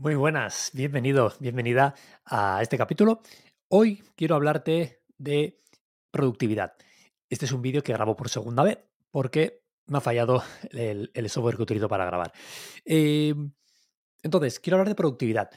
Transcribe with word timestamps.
Muy 0.00 0.14
buenas, 0.14 0.70
bienvenido, 0.74 1.32
bienvenida 1.40 1.92
a 2.24 2.62
este 2.62 2.78
capítulo. 2.78 3.20
Hoy 3.66 4.04
quiero 4.14 4.36
hablarte 4.36 5.02
de 5.18 5.60
productividad. 6.12 6.74
Este 7.28 7.46
es 7.46 7.50
un 7.50 7.62
vídeo 7.62 7.82
que 7.82 7.92
grabo 7.94 8.14
por 8.14 8.28
segunda 8.28 8.62
vez 8.62 8.78
porque 9.10 9.64
me 9.86 9.98
ha 9.98 10.00
fallado 10.00 10.44
el, 10.70 11.10
software 11.28 11.56
que 11.56 11.64
utilizo 11.64 11.88
para 11.88 12.04
grabar. 12.04 12.32
Em, 12.84 13.50
entonces, 14.22 14.60
quiero 14.60 14.76
hablar 14.76 14.88
de 14.88 14.94
productividad. 14.94 15.50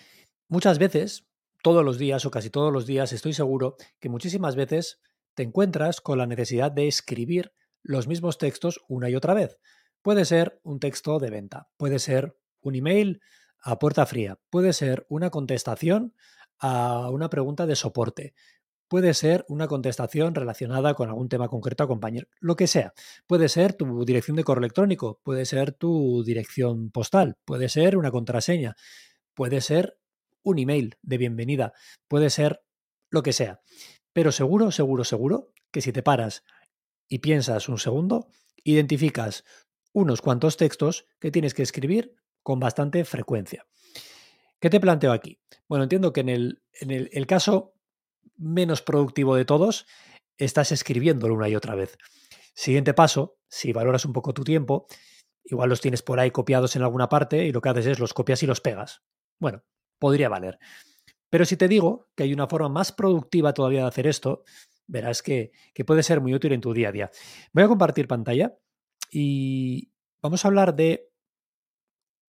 Muchas 0.47 0.79
veces, 0.79 1.29
todos 1.61 1.85
los 1.85 1.99
días 1.99 2.25
o 2.25 2.31
casi 2.31 2.49
todos 2.49 2.73
los 2.73 2.87
días, 2.87 3.13
estoy 3.13 3.33
seguro 3.33 3.75
que 3.99 4.09
muchísimas 4.09 4.55
veces 4.55 5.01
te 5.35 5.43
encuentras 5.43 6.01
con 6.01 6.17
la 6.17 6.25
necesidad 6.25 6.71
de 6.71 6.87
escribir 6.87 7.53
los 7.83 8.07
mismos 8.07 8.39
textos 8.39 8.81
una 8.87 9.07
y 9.07 9.13
otra 9.15 9.35
vez. 9.35 9.59
Puede 10.01 10.25
ser 10.25 10.59
un 10.63 10.79
texto 10.79 11.19
de 11.19 11.29
venta, 11.29 11.69
puede 11.77 11.99
ser 11.99 12.35
un 12.61 12.73
email 12.73 13.21
a 13.61 13.79
puerta 13.79 14.05
fría. 14.05 14.39
Puede 14.49 14.73
ser 14.73 15.05
una 15.09 15.29
contestación 15.29 16.13
a 16.59 17.09
una 17.09 17.29
pregunta 17.29 17.65
de 17.65 17.75
soporte. 17.75 18.33
Puede 18.87 19.13
ser 19.13 19.45
una 19.47 19.67
contestación 19.67 20.35
relacionada 20.35 20.93
con 20.95 21.07
algún 21.07 21.29
tema 21.29 21.47
concreto 21.47 21.83
a 21.83 21.87
compañero, 21.87 22.27
lo 22.39 22.55
que 22.57 22.67
sea. 22.67 22.93
Puede 23.25 23.47
ser 23.47 23.73
tu 23.73 24.03
dirección 24.03 24.35
de 24.35 24.43
correo 24.43 24.59
electrónico, 24.59 25.21
puede 25.23 25.45
ser 25.45 25.71
tu 25.71 26.23
dirección 26.25 26.91
postal, 26.91 27.37
puede 27.45 27.69
ser 27.69 27.95
una 27.95 28.11
contraseña, 28.11 28.75
puede 29.33 29.61
ser 29.61 29.97
un 30.43 30.59
email 30.59 30.97
de 31.01 31.17
bienvenida, 31.17 31.73
puede 32.09 32.29
ser 32.29 32.63
lo 33.09 33.23
que 33.23 33.31
sea. 33.31 33.61
Pero 34.11 34.31
seguro, 34.33 34.71
seguro, 34.71 35.05
seguro 35.05 35.53
que 35.71 35.81
si 35.81 35.93
te 35.93 36.03
paras 36.03 36.43
y 37.07 37.19
piensas 37.19 37.69
un 37.69 37.77
segundo, 37.77 38.27
identificas 38.63 39.45
unos 39.93 40.21
cuantos 40.21 40.57
textos 40.57 41.07
que 41.19 41.31
tienes 41.31 41.53
que 41.53 41.63
escribir 41.63 42.15
con 42.43 42.59
bastante 42.59 43.05
frecuencia. 43.05 43.65
¿Qué 44.59 44.69
te 44.69 44.79
planteo 44.79 45.11
aquí? 45.11 45.39
Bueno, 45.67 45.83
entiendo 45.83 46.13
que 46.13 46.21
en 46.21 46.29
el, 46.29 46.61
en 46.79 46.91
el, 46.91 47.27
caso 47.27 47.73
menos 48.37 48.81
productivo 48.81 49.35
de 49.35 49.45
todos, 49.45 49.87
estás 50.37 50.71
escribiéndolo 50.71 51.33
una 51.33 51.49
y 51.49 51.55
otra 51.55 51.75
vez. 51.75 51.97
Siguiente 52.53 52.93
paso, 52.93 53.37
si 53.49 53.73
valoras 53.73 54.05
un 54.05 54.13
poco 54.13 54.33
tu 54.33 54.43
tiempo, 54.43 54.87
igual 55.43 55.69
los 55.69 55.81
tienes 55.81 56.03
por 56.03 56.19
ahí 56.19 56.31
copiados 56.31 56.75
en 56.75 56.83
alguna 56.83 57.09
parte 57.09 57.45
y 57.45 57.51
lo 57.51 57.61
que 57.61 57.69
haces 57.69 57.87
es 57.87 57.99
los 57.99 58.13
copias 58.13 58.43
y 58.43 58.47
los 58.47 58.61
pegas. 58.61 59.01
Bueno, 59.39 59.63
podría 59.97 60.29
valer. 60.29 60.59
Pero 61.29 61.45
si 61.45 61.57
te 61.57 61.67
digo 61.67 62.09
que 62.15 62.23
hay 62.23 62.33
una 62.33 62.47
forma 62.47 62.69
más 62.69 62.91
productiva 62.91 63.53
todavía 63.53 63.81
de 63.81 63.87
hacer 63.87 64.05
esto, 64.05 64.43
verás 64.85 65.23
que, 65.23 65.51
que 65.73 65.85
puede 65.85 66.03
ser 66.03 66.21
muy 66.21 66.33
útil 66.35 66.51
en 66.51 66.61
tu 66.61 66.73
día 66.73 66.89
a 66.89 66.91
día. 66.91 67.11
Voy 67.53 67.63
a 67.63 67.67
compartir 67.67 68.07
pantalla 68.07 68.57
y 69.09 69.91
vamos 70.21 70.43
a 70.43 70.49
hablar 70.49 70.75
de 70.75 71.10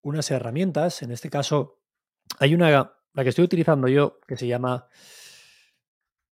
unas 0.02 0.30
herramientas. 0.30 1.02
En 1.02 1.12
este 1.12 1.30
caso, 1.30 1.80
hay 2.38 2.54
una, 2.54 2.70
la 3.12 3.22
que 3.22 3.30
estoy 3.30 3.44
utilizando 3.44 3.88
yo, 3.88 4.20
que 4.26 4.36
se 4.36 4.46
llama 4.46 4.88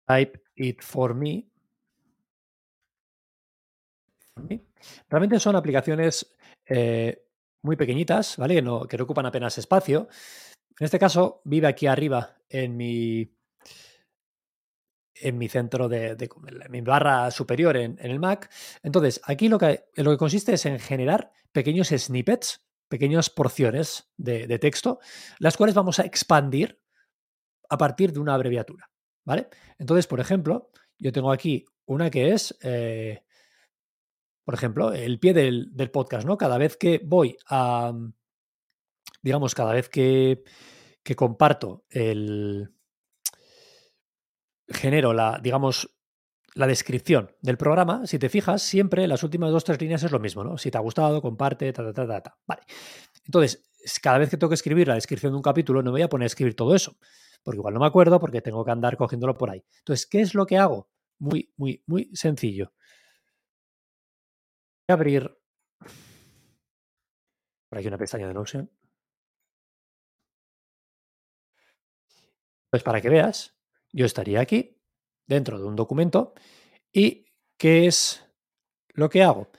Type 0.06 0.42
It 0.56 0.82
For 0.82 1.14
Me. 1.14 1.48
Realmente 5.08 5.38
son 5.38 5.56
aplicaciones 5.56 6.36
eh, 6.66 7.26
muy 7.62 7.76
pequeñitas, 7.76 8.36
¿vale? 8.36 8.54
Que 8.54 8.62
no, 8.62 8.86
que 8.86 9.00
ocupan 9.00 9.26
apenas 9.26 9.56
espacio. 9.58 10.08
En 10.78 10.84
este 10.84 10.98
caso, 10.98 11.40
vive 11.44 11.68
aquí 11.68 11.86
arriba 11.86 12.36
en 12.48 12.76
mi, 12.76 13.32
en 15.14 15.38
mi 15.38 15.48
centro 15.48 15.88
de, 15.88 16.16
de, 16.16 16.28
mi 16.68 16.80
barra 16.80 17.30
superior 17.30 17.76
en, 17.76 17.96
en, 18.00 18.10
el 18.10 18.18
Mac. 18.18 18.50
Entonces, 18.82 19.20
aquí 19.24 19.48
lo 19.48 19.58
que, 19.58 19.84
lo 19.94 20.10
que 20.10 20.18
consiste 20.18 20.54
es 20.54 20.66
en 20.66 20.80
generar 20.80 21.32
pequeños 21.52 21.88
snippets 21.88 22.64
pequeñas 22.88 23.30
porciones 23.30 24.12
de, 24.16 24.58
texto, 24.58 25.00
las 25.38 25.56
cuales 25.56 25.74
vamos 25.74 25.98
a 25.98 26.04
expandir 26.04 26.80
a 27.68 27.78
partir 27.78 28.12
de 28.12 28.20
una 28.20 28.34
abreviatura. 28.34 28.90
¿Vale? 29.26 29.48
Entonces, 29.78 30.06
por 30.06 30.20
ejemplo, 30.20 30.70
yo 30.98 31.10
tengo 31.10 31.32
aquí 31.32 31.64
una 31.86 32.10
que 32.10 32.32
es, 32.32 32.56
eh, 32.62 33.24
por 34.44 34.54
ejemplo, 34.54 34.92
el 34.92 35.18
pie 35.18 35.32
del, 35.32 35.90
podcast, 35.90 36.26
¿no? 36.26 36.36
Cada 36.36 36.58
vez 36.58 36.76
que 36.76 37.00
voy 37.02 37.36
a, 37.48 37.92
digamos, 39.22 39.54
cada 39.54 39.72
vez 39.72 39.88
que, 39.88 40.44
que 41.02 41.16
comparto 41.16 41.86
el, 41.88 42.74
genero 44.68 45.12
la, 45.12 45.38
digamos, 45.42 45.94
la 46.54 46.66
descripción 46.66 47.30
del 47.40 47.56
programa, 47.56 48.06
si 48.06 48.18
te 48.18 48.28
fijas, 48.28 48.62
siempre 48.62 49.06
las 49.08 49.22
últimas 49.24 49.50
dos 49.50 49.64
tres 49.64 49.80
líneas 49.80 50.02
es 50.04 50.12
lo 50.12 50.20
mismo, 50.20 50.44
¿no? 50.44 50.56
Si 50.56 50.70
te 50.70 50.78
ha 50.78 50.80
gustado, 50.80 51.20
comparte, 51.20 51.72
ta, 51.72 51.82
ta, 51.84 51.92
ta, 51.92 52.06
ta, 52.06 52.20
ta. 52.22 52.38
Vale. 52.46 52.62
Entonces, 53.24 53.70
cada 54.00 54.18
vez 54.18 54.30
que 54.30 54.36
tengo 54.36 54.48
que 54.48 54.54
escribir 54.54 54.86
la 54.88 54.94
descripción 54.94 55.32
de 55.32 55.36
un 55.36 55.42
capítulo, 55.42 55.82
no 55.82 55.90
me 55.90 55.96
voy 55.96 56.02
a 56.02 56.08
poner 56.08 56.24
a 56.24 56.26
escribir 56.26 56.54
todo 56.54 56.74
eso, 56.74 56.96
porque 57.42 57.58
igual 57.58 57.74
no 57.74 57.80
me 57.80 57.86
acuerdo, 57.86 58.20
porque 58.20 58.40
tengo 58.40 58.64
que 58.64 58.70
andar 58.70 58.96
cogiéndolo 58.96 59.34
por 59.36 59.50
ahí. 59.50 59.64
Entonces, 59.78 60.06
¿qué 60.06 60.20
es 60.20 60.34
lo 60.34 60.46
que 60.46 60.56
hago? 60.58 60.88
Muy, 61.18 61.52
muy, 61.56 61.82
muy 61.86 62.10
sencillo. 62.14 62.72
Voy 64.88 64.92
a 64.92 64.94
abrir 64.94 65.36
por 67.68 67.78
aquí 67.78 67.88
una 67.88 67.98
pestaña 67.98 68.28
de 68.28 68.34
Notion. 68.34 68.70
Pues 72.70 72.82
para 72.82 73.00
que 73.00 73.08
veas, 73.08 73.56
yo 73.92 74.06
estaría 74.06 74.40
aquí 74.40 74.73
dentro 75.26 75.58
de 75.58 75.64
un 75.64 75.76
documento. 75.76 76.34
¿Y 76.92 77.26
qué 77.58 77.86
es 77.86 78.24
lo 78.94 79.08
que 79.08 79.22
hago? 79.22 79.50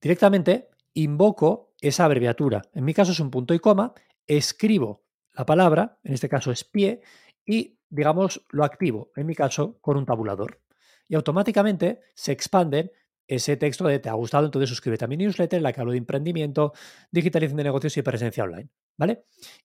Directamente 0.00 0.68
invoco 0.94 1.74
esa 1.80 2.04
abreviatura. 2.04 2.62
En 2.72 2.84
mi 2.84 2.94
caso 2.94 3.12
es 3.12 3.20
un 3.20 3.30
punto 3.30 3.54
y 3.54 3.58
coma, 3.58 3.94
escribo 4.26 5.04
la 5.32 5.44
palabra, 5.44 5.98
en 6.04 6.14
este 6.14 6.28
caso 6.28 6.50
es 6.52 6.64
pie, 6.64 7.00
y 7.44 7.78
digamos 7.88 8.44
lo 8.50 8.64
activo, 8.64 9.10
en 9.16 9.26
mi 9.26 9.34
caso 9.34 9.78
con 9.80 9.96
un 9.96 10.06
tabulador. 10.06 10.60
Y 11.08 11.14
automáticamente 11.14 12.00
se 12.14 12.32
expande 12.32 12.92
ese 13.26 13.56
texto 13.56 13.84
de 13.86 13.98
te 13.98 14.08
ha 14.08 14.14
gustado, 14.14 14.46
entonces 14.46 14.68
suscríbete 14.68 15.04
a 15.04 15.08
mi 15.08 15.16
newsletter 15.16 15.60
la 15.62 15.72
que 15.72 15.80
hablo 15.80 15.92
de 15.92 15.98
emprendimiento, 15.98 16.72
digitalización 17.10 17.56
de 17.58 17.64
negocios 17.64 17.96
y 17.96 18.02
presencia 18.02 18.44
online. 18.44 18.68
¿Vale? 18.96 19.24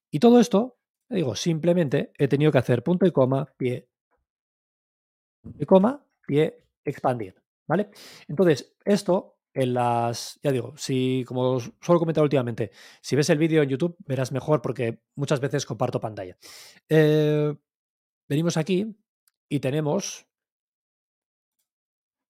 Y 0.10 0.20
todo 0.20 0.40
esto, 0.40 0.78
digo, 1.10 1.36
simplemente 1.36 2.12
he 2.18 2.28
tenido 2.28 2.52
que 2.52 2.58
hacer 2.58 2.84
punto 2.84 3.06
y 3.06 3.12
coma, 3.12 3.54
pie, 3.58 3.89
y 5.60 5.66
coma, 5.66 6.06
pie, 6.26 6.64
expandir, 6.84 7.36
¿vale? 7.68 7.90
Entonces, 8.28 8.76
esto 8.86 9.40
en 9.54 9.74
las, 9.74 10.40
ya 10.42 10.52
digo, 10.52 10.74
si, 10.78 11.24
como 11.28 11.60
suelo 11.60 12.00
comentar 12.00 12.24
últimamente, 12.24 12.72
si 13.02 13.16
ves 13.16 13.30
el 13.30 13.38
vídeo 13.38 13.62
en 13.62 13.70
YouTube 13.70 13.98
verás 14.06 14.32
mejor 14.32 14.62
porque 14.62 15.02
muchas 15.16 15.40
veces 15.40 15.66
comparto 15.66 16.00
pantalla. 16.00 16.38
Eh, 16.88 17.54
venimos 18.28 18.58
aquí 18.58 18.96
y 19.50 19.60
tenemos 19.60 20.28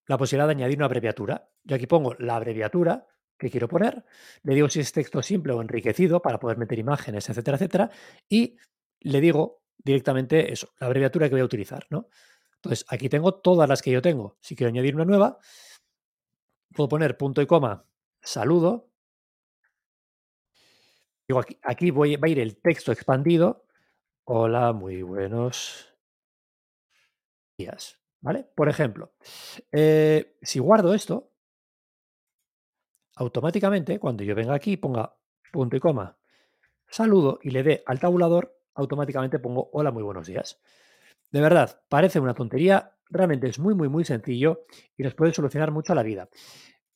la 0.08 0.18
posibilidad 0.18 0.48
de 0.48 0.54
añadir 0.54 0.78
una 0.78 0.86
abreviatura. 0.86 1.52
Yo 1.64 1.76
aquí 1.76 1.86
pongo 1.86 2.16
la 2.18 2.36
abreviatura 2.36 3.06
que 3.38 3.50
quiero 3.50 3.68
poner, 3.68 4.04
le 4.44 4.54
digo 4.56 4.68
si 4.68 4.82
es 4.82 4.92
texto 4.92 5.22
simple 5.22 5.54
o 5.54 5.62
enriquecido 5.62 6.22
para 6.22 6.40
poder 6.40 6.58
meter 6.58 6.78
imágenes, 6.78 7.30
etcétera, 7.30 7.56
etcétera, 7.56 7.90
y 8.28 8.58
le 9.00 9.22
digo 9.22 9.64
directamente 9.78 10.52
eso, 10.52 10.74
la 10.80 10.88
abreviatura 10.88 11.28
que 11.28 11.36
voy 11.36 11.42
a 11.42 11.46
utilizar, 11.46 11.88
¿no? 11.90 12.10
Entonces, 12.62 12.86
aquí 12.90 13.08
tengo 13.08 13.36
todas 13.36 13.70
las 13.70 13.82
que 13.82 13.92
yo 13.92 14.02
tengo. 14.02 14.38
Si 14.42 14.56
quiero 14.56 14.70
añadir 14.70 14.96
una 14.96 15.06
nueva, 15.06 15.40
puedo 16.76 16.90
poner 16.90 17.18
punto 17.18 17.42
y 17.42 17.48
coma, 17.48 17.86
saludo. 18.22 18.92
Digo, 21.28 21.40
aquí, 21.40 21.58
aquí 21.64 21.92
voy, 21.92 22.16
va 22.18 22.28
a 22.28 22.32
ir 22.32 22.40
el 22.40 22.58
texto 22.58 22.92
expandido. 22.92 23.66
Hola, 24.26 24.74
muy 24.74 25.02
buenos 25.04 25.96
días. 27.58 28.00
¿Vale? 28.22 28.44
Por 28.44 28.68
ejemplo, 28.68 29.14
eh, 29.72 30.38
si 30.42 30.60
guardo 30.60 30.94
esto, 30.94 31.32
automáticamente, 33.16 33.98
cuando 33.98 34.24
yo 34.24 34.36
venga 34.36 34.54
aquí, 34.54 34.76
ponga 34.76 35.16
punto 35.54 35.78
y 35.78 35.80
coma, 35.80 36.18
saludo 36.90 37.40
y 37.42 37.52
le 37.52 37.64
dé 37.64 37.84
al 37.86 38.00
tabulador, 38.00 38.60
automáticamente 38.74 39.40
pongo 39.40 39.70
hola, 39.72 39.92
muy 39.92 40.04
buenos 40.04 40.28
días. 40.28 40.62
De 41.32 41.42
verdad, 41.42 41.82
parece 41.90 42.20
una 42.20 42.34
tontería, 42.34 42.96
realmente 43.10 43.48
es 43.48 43.60
muy, 43.60 43.76
muy, 43.76 43.90
muy 43.90 44.06
sencillo 44.06 44.66
y 44.98 45.04
nos 45.04 45.14
puede 45.16 45.34
solucionar 45.34 45.72
mucho 45.72 45.94
la 45.94 46.04
vida. 46.04 46.30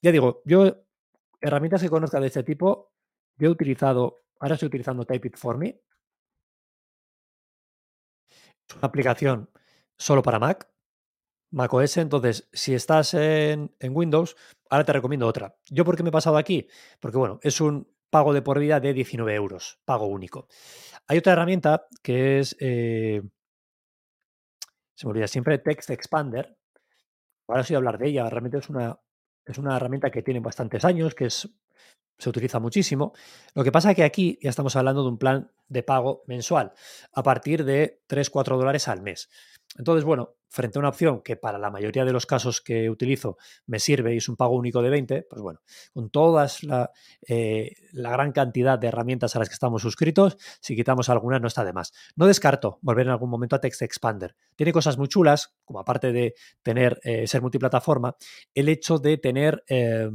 Ya 0.02 0.12
digo, 0.12 0.42
yo 0.46 0.86
herramientas 1.42 1.82
que 1.82 1.90
conozca 1.90 2.20
de 2.20 2.28
este 2.28 2.44
tipo, 2.44 2.94
yo 3.38 3.48
he 3.48 3.52
utilizado, 3.52 4.24
ahora 4.40 4.56
estoy 4.56 4.68
utilizando 4.68 5.06
Type 5.06 5.28
It 5.28 5.38
For 5.38 5.58
Me. 5.58 5.82
Es 8.68 8.76
una 8.76 8.88
aplicación 8.88 9.50
solo 9.98 10.24
para 10.24 10.40
Mac, 10.40 10.70
Mac 11.52 11.72
OS, 11.74 11.98
entonces 11.98 12.50
si 12.54 12.74
estás 12.74 13.14
en, 13.14 13.76
en, 13.80 13.96
Windows, 13.96 14.36
ahora 14.70 14.86
te 14.86 14.94
recomiendo 14.94 15.28
otra. 15.28 15.56
¿Yo 15.70 15.86
por 15.86 15.96
qué 15.96 16.04
me 16.04 16.10
he 16.10 16.12
pasado 16.12 16.38
aquí? 16.38 16.68
Porque 17.00 17.18
bueno, 17.18 17.40
es 17.44 17.62
un 17.62 17.88
pago 18.10 18.34
de 18.34 18.42
por 18.42 18.60
vida 18.60 18.80
de 18.80 18.94
19 18.94 19.36
euros, 19.36 19.80
pago 19.86 20.08
único. 20.08 20.48
Hay 21.08 21.18
otra 21.18 21.34
herramienta 21.34 21.88
que 22.02 22.40
es 22.40 22.56
eh, 22.60 23.22
se 25.12 25.28
siempre 25.28 25.58
Text 25.60 25.90
Expander. 25.90 26.58
Ahora 27.48 27.64
sí 27.64 27.76
hablar 27.76 27.98
de 27.98 28.08
ella, 28.08 28.30
realmente 28.30 28.58
es 28.58 28.70
una, 28.70 28.98
es 29.46 29.58
una 29.58 29.76
herramienta 29.76 30.10
que 30.10 30.24
tiene 30.24 30.40
bastantes 30.40 30.86
años, 30.86 31.14
que 31.14 31.26
es 31.26 31.50
se 32.24 32.30
utiliza 32.30 32.60
muchísimo. 32.60 33.14
Lo 33.54 33.64
que 33.64 33.72
pasa 33.72 33.92
es 33.92 33.96
que 33.96 34.04
aquí 34.04 34.40
ya 34.42 34.50
estamos 34.50 34.76
hablando 34.76 35.04
de 35.04 35.10
un 35.10 35.18
plan 35.18 35.52
de 35.68 35.84
pago 35.84 36.24
mensual 36.28 36.74
a 37.14 37.24
partir 37.24 37.66
de 37.66 38.02
3-4 38.08 38.58
dólares 38.58 38.88
al 38.88 39.02
mes. 39.02 39.30
Entonces, 39.78 40.04
bueno, 40.04 40.36
frente 40.50 40.78
a 40.78 40.82
una 40.82 40.90
opción 40.90 41.22
que 41.22 41.36
para 41.36 41.58
la 41.58 41.72
mayoría 41.72 42.06
de 42.06 42.14
los 42.14 42.28
casos 42.28 42.62
que 42.62 42.88
utilizo 42.88 43.38
me 43.66 43.80
sirve 43.80 44.14
y 44.14 44.18
es 44.18 44.30
un 44.30 44.36
pago 44.36 44.56
único 44.56 44.84
de 44.84 44.92
20, 44.92 45.24
pues 45.28 45.42
bueno, 45.42 45.62
con 45.94 46.12
todas 46.12 46.64
la, 46.64 46.92
eh, 47.28 47.72
la, 47.92 48.12
gran 48.12 48.32
cantidad 48.34 48.78
de 48.78 48.88
herramientas 48.88 49.36
a 49.36 49.40
las 49.40 49.50
que 49.50 49.54
estamos 49.54 49.82
suscritos, 49.82 50.38
si 50.62 50.76
quitamos 50.76 51.10
algunas 51.10 51.42
no 51.42 51.48
está 51.48 51.66
de 51.66 51.74
más. 51.74 51.92
No 52.16 52.28
descarto 52.28 52.78
volver 52.84 53.08
en 53.08 53.14
algún 53.14 53.32
momento 53.32 53.56
a 53.56 53.62
Text 53.62 53.82
Expander. 53.82 54.36
Tiene 54.56 54.72
cosas 54.72 54.96
muy 54.96 55.08
chulas, 55.08 55.56
como 55.66 55.80
aparte 55.80 56.12
de 56.12 56.36
tener 56.62 57.00
eh, 57.04 57.26
ser 57.26 57.42
multiplataforma, 57.42 58.16
el 58.54 58.70
hecho 58.70 59.00
de 59.00 59.18
tener... 59.18 59.64
Eh, 59.68 60.10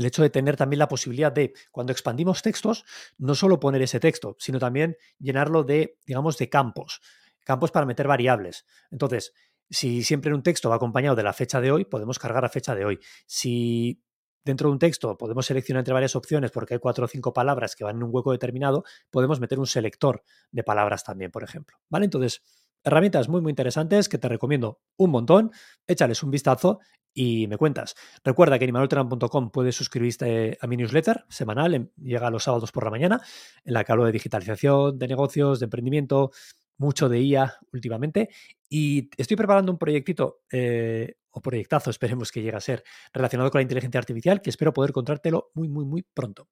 el 0.00 0.06
hecho 0.06 0.22
de 0.22 0.30
tener 0.30 0.56
también 0.56 0.78
la 0.78 0.88
posibilidad 0.88 1.32
de, 1.32 1.52
cuando 1.72 1.92
expandimos 1.92 2.42
textos, 2.42 2.84
no 3.18 3.34
solo 3.34 3.60
poner 3.60 3.82
ese 3.82 4.00
texto, 4.00 4.36
sino 4.38 4.58
también 4.58 4.96
llenarlo 5.18 5.64
de, 5.64 5.98
digamos, 6.06 6.38
de 6.38 6.48
campos 6.48 7.00
campos 7.48 7.70
para 7.70 7.86
meter 7.86 8.06
variables. 8.06 8.66
Entonces, 8.90 9.32
si 9.70 10.02
siempre 10.02 10.28
en 10.28 10.34
un 10.34 10.42
texto 10.42 10.68
va 10.68 10.76
acompañado 10.76 11.16
de 11.16 11.22
la 11.22 11.32
fecha 11.32 11.62
de 11.62 11.72
hoy, 11.72 11.86
podemos 11.86 12.18
cargar 12.18 12.42
la 12.42 12.50
fecha 12.50 12.74
de 12.74 12.84
hoy. 12.84 13.00
Si 13.26 14.02
dentro 14.44 14.68
de 14.68 14.72
un 14.72 14.78
texto 14.78 15.16
podemos 15.16 15.46
seleccionar 15.46 15.80
entre 15.80 15.94
varias 15.94 16.14
opciones 16.14 16.50
porque 16.50 16.74
hay 16.74 16.80
cuatro 16.80 17.06
o 17.06 17.08
cinco 17.08 17.32
palabras 17.32 17.74
que 17.74 17.84
van 17.84 17.96
en 17.96 18.02
un 18.02 18.10
hueco 18.12 18.32
determinado, 18.32 18.84
podemos 19.10 19.40
meter 19.40 19.58
un 19.58 19.66
selector 19.66 20.22
de 20.50 20.62
palabras 20.62 21.04
también, 21.04 21.30
por 21.30 21.42
ejemplo. 21.42 21.78
¿Vale? 21.88 22.04
Entonces, 22.04 22.42
herramientas 22.84 23.28
muy, 23.28 23.40
muy 23.40 23.50
interesantes 23.50 24.08
que 24.08 24.18
te 24.18 24.28
recomiendo 24.28 24.80
un 24.96 25.10
montón. 25.10 25.50
Échales 25.86 26.22
un 26.22 26.30
vistazo 26.30 26.80
y 27.14 27.46
me 27.48 27.56
cuentas. 27.56 27.94
Recuerda 28.24 28.58
que 28.58 28.64
en 28.64 28.70
imanolteran.com 28.70 29.50
puedes 29.50 29.74
suscribirte 29.74 30.58
a 30.60 30.66
mi 30.66 30.76
newsletter 30.76 31.24
semanal, 31.28 31.90
llega 31.96 32.30
los 32.30 32.44
sábados 32.44 32.70
por 32.70 32.84
la 32.84 32.90
mañana, 32.90 33.20
en 33.64 33.74
la 33.74 33.84
que 33.84 33.92
hablo 33.92 34.04
de 34.04 34.12
digitalización, 34.12 34.98
de 34.98 35.08
negocios, 35.08 35.60
de 35.60 35.64
emprendimiento, 35.64 36.30
mucho 36.78 37.08
de 37.08 37.20
IA 37.20 37.54
últimamente 37.72 38.28
y 38.68 39.10
estoy 39.16 39.36
preparando 39.36 39.72
un 39.72 39.78
proyectito 39.78 40.40
eh, 40.50 41.16
o 41.30 41.42
proyectazo, 41.42 41.90
esperemos 41.90 42.32
que 42.32 42.42
llegue 42.42 42.56
a 42.56 42.60
ser, 42.60 42.84
relacionado 43.12 43.50
con 43.50 43.58
la 43.58 43.62
inteligencia 43.62 43.98
artificial, 43.98 44.40
que 44.40 44.50
espero 44.50 44.72
poder 44.72 44.92
contártelo 44.92 45.50
muy, 45.54 45.68
muy, 45.68 45.84
muy 45.84 46.02
pronto. 46.14 46.48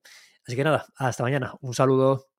Así 0.46 0.56
que 0.56 0.64
nada, 0.64 0.87
hasta 0.96 1.23
mañana. 1.23 1.55
Un 1.61 1.75
saludo. 1.75 2.36